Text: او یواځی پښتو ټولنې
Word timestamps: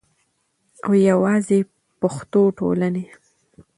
او 0.85 0.91
یواځی 1.09 1.59
پښتو 1.99 2.41
ټولنې 2.57 3.05